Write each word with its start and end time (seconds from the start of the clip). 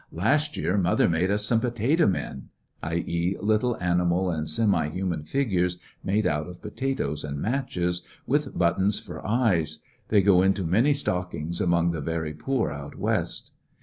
"Last 0.13 0.57
year 0.57 0.79
mother 0.79 1.07
made 1.07 1.29
us 1.29 1.45
some 1.45 1.59
potato 1.59 2.07
men^^ 2.07 2.45
(Le,j 2.81 3.37
little 3.39 3.77
animal 3.77 4.31
and 4.31 4.49
semi 4.49 4.89
human 4.89 5.25
figures 5.25 5.77
made 6.03 6.25
out 6.25 6.47
of 6.47 6.59
potatoes 6.59 7.23
and 7.23 7.39
matches, 7.39 8.01
with 8.25 8.57
buttons 8.57 8.97
for 8.97 9.23
eyes; 9.23 9.77
they 10.07 10.23
go 10.23 10.41
into 10.41 10.63
many 10.63 10.95
stockings 10.95 11.61
among 11.61 11.91
the 11.91 12.01
very 12.01 12.33
poor 12.33 12.71
out 12.71 12.95
West). 12.97 13.51